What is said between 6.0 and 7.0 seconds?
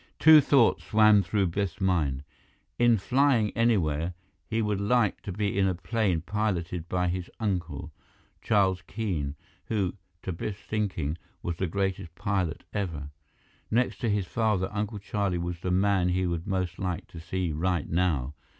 piloted